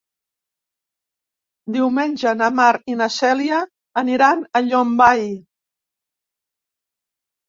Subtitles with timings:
[1.75, 3.59] Diumenge na Mar i na Cèlia
[4.03, 5.21] aniran a Llombai.